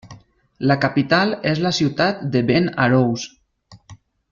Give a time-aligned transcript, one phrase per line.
[0.71, 3.29] La capital és la ciutat de Ben Arous.